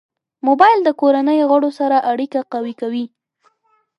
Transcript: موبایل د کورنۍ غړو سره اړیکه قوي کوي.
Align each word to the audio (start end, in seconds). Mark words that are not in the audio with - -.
موبایل 0.47 0.79
د 0.83 0.89
کورنۍ 1.01 1.39
غړو 1.49 1.69
سره 1.79 1.97
اړیکه 2.11 2.39
قوي 2.51 2.73
کوي. 2.81 3.05